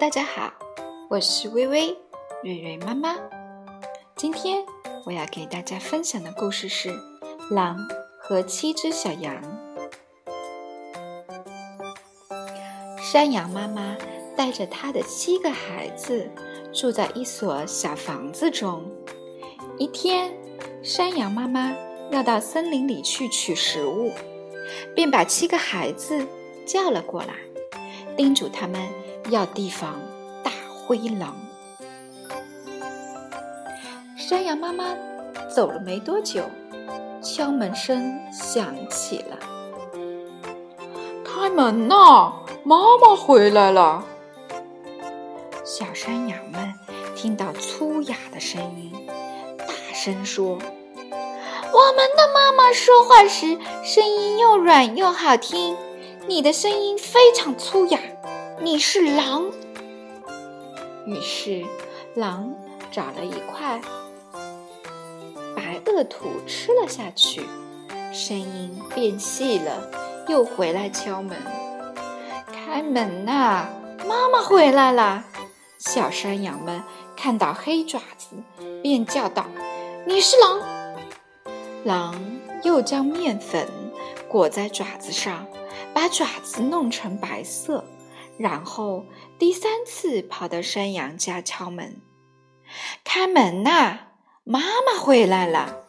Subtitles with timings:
[0.00, 0.52] 大家好，
[1.10, 1.88] 我是微微
[2.44, 3.16] 瑞瑞妈妈。
[4.14, 4.64] 今天
[5.04, 6.88] 我要给大家分享的故事是
[7.50, 7.76] 《狼
[8.16, 9.34] 和七只小羊》。
[13.02, 13.96] 山羊妈妈
[14.36, 16.30] 带着她的七个孩子
[16.72, 18.88] 住在一所小房子中。
[19.78, 20.32] 一天，
[20.80, 21.74] 山羊妈妈
[22.12, 24.12] 要到森林里去取食物，
[24.94, 26.24] 便把七个孩子
[26.64, 27.34] 叫了过来，
[28.16, 28.80] 叮嘱他们。
[29.30, 30.00] 要提防
[30.42, 30.50] 大
[30.86, 31.36] 灰狼。
[34.16, 34.94] 山羊妈妈
[35.48, 36.42] 走了没多久，
[37.22, 39.38] 敲门声响起了。
[41.24, 42.32] 开门呐，
[42.64, 44.04] 妈妈回来了！
[45.64, 46.74] 小山羊们
[47.14, 48.92] 听到粗哑的声音，
[49.58, 50.58] 大声说
[51.72, 55.76] ：“我们的妈妈说话时声音又软又好听，
[56.26, 57.98] 你的声音非常粗哑。”
[58.60, 59.44] 你是狼，
[61.06, 61.64] 于是
[62.16, 62.52] 狼
[62.90, 63.80] 找了一块
[65.54, 67.42] 白垩土吃了下去，
[68.12, 69.90] 声音变细了，
[70.26, 71.36] 又回来敲门。
[72.52, 73.68] 开门呐，
[74.04, 75.24] 妈妈回来了！
[75.78, 76.82] 小山羊们
[77.16, 78.30] 看到黑爪子，
[78.82, 79.46] 便叫道
[80.04, 80.60] ：“你是狼！”
[81.84, 82.20] 狼
[82.64, 83.68] 又将面粉
[84.28, 85.46] 裹在爪子上，
[85.94, 87.84] 把爪子弄成白色。
[88.38, 89.04] 然后
[89.38, 92.00] 第三次跑到山羊家敲门，
[93.04, 93.98] 开门呐，
[94.44, 95.84] 妈妈回来了。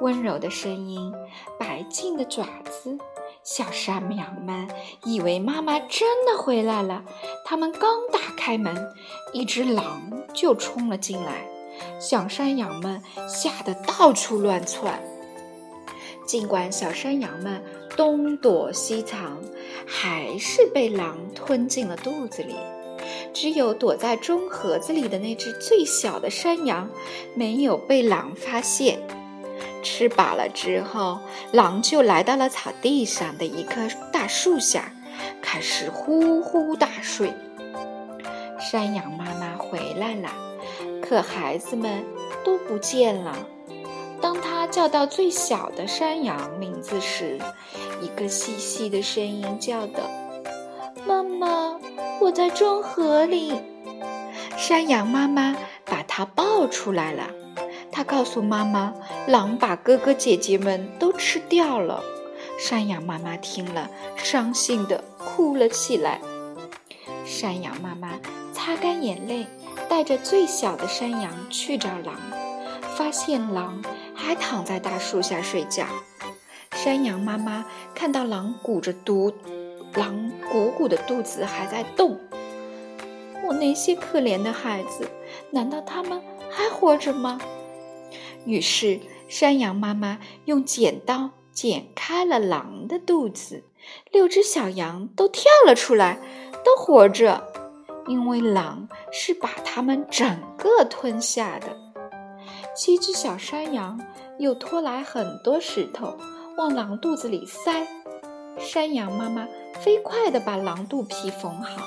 [0.00, 1.12] 温柔的声音，
[1.58, 2.98] 白净的爪子，
[3.44, 4.66] 小山羊们
[5.04, 7.04] 以为妈妈真的回来了。
[7.44, 8.74] 他们刚打开门，
[9.32, 11.46] 一只狼就冲了进来，
[12.00, 15.02] 小山羊们吓得到处乱窜。
[16.26, 17.62] 尽管小山羊们
[18.00, 19.36] 东躲西藏，
[19.86, 22.54] 还是被狼吞进了肚子里。
[23.34, 26.88] 只有躲在中盒子里的那只最小的山羊，
[27.34, 28.98] 没有被狼发现。
[29.82, 31.18] 吃饱了之后，
[31.52, 34.90] 狼就来到了草地上的一棵大树下，
[35.42, 37.34] 开始呼呼大睡。
[38.58, 40.30] 山羊妈妈回来了，
[41.02, 42.02] 可孩子们
[42.42, 43.36] 都不见了。
[44.70, 47.38] 叫到最小的山羊名字时，
[48.00, 50.08] 一个细细的声音叫道
[51.06, 51.78] ：“妈妈，
[52.20, 53.52] 我在中河里。”
[54.56, 57.30] 山羊妈妈把它抱出来了。
[57.90, 58.94] 他告诉妈妈
[59.26, 62.02] ：“狼把哥哥姐姐们都吃掉了。”
[62.56, 66.20] 山羊妈妈听了，伤心的哭了起来。
[67.24, 68.12] 山羊妈妈
[68.52, 69.46] 擦干眼泪，
[69.88, 72.14] 带着最小的山羊去找狼，
[73.00, 73.82] 发现狼。
[74.14, 75.86] 还躺在大树下睡觉。
[76.72, 79.32] 山羊妈妈看到狼鼓着肚，
[79.94, 82.20] 狼鼓鼓的肚子还在动。
[83.46, 85.08] 我那些可怜的孩子，
[85.50, 87.40] 难道他们还活着吗？
[88.44, 93.64] 于是，山羊妈妈用剪刀剪开了狼的肚子，
[94.12, 96.18] 六只小羊都跳了出来，
[96.62, 97.42] 都活着，
[98.06, 101.89] 因为狼是把它们整个吞下的。
[102.80, 104.00] 七只小山羊
[104.38, 106.16] 又拖来很多石头，
[106.56, 107.86] 往狼肚子里塞。
[108.58, 109.46] 山羊妈妈
[109.78, 111.82] 飞快地把狼肚皮缝好，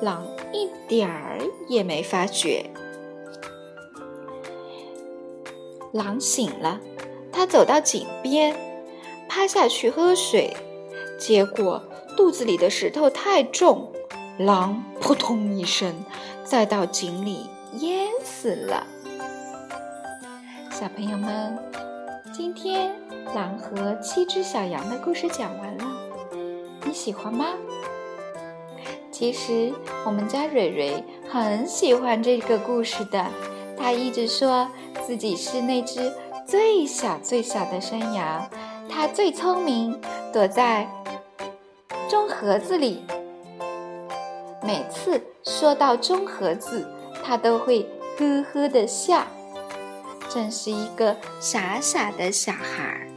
[0.00, 2.70] 狼一点儿也没发觉。
[5.90, 6.78] 狼醒了，
[7.32, 8.56] 它走到井边，
[9.28, 10.56] 趴下去喝水，
[11.18, 11.82] 结果
[12.16, 13.92] 肚子里的石头太重，
[14.38, 16.04] 狼扑通一声，
[16.44, 17.50] 再到井里
[17.80, 18.86] 淹死了。
[20.78, 21.58] 小朋友们，
[22.32, 22.94] 今天
[23.34, 25.84] 狼和七只小羊的故事讲完了，
[26.84, 27.46] 你喜欢吗？
[29.10, 29.72] 其实
[30.06, 33.26] 我们家蕊蕊很喜欢这个故事的，
[33.76, 34.68] 她一直说
[35.04, 36.12] 自己是那只
[36.46, 38.48] 最小最小的山羊，
[38.88, 40.00] 它最聪明，
[40.32, 40.86] 躲在
[42.08, 43.02] 中盒子里。
[44.62, 46.86] 每次说到中盒子，
[47.24, 47.84] 它都会
[48.16, 49.26] 呵呵的笑。
[50.28, 53.07] 正是一个傻傻的小孩儿。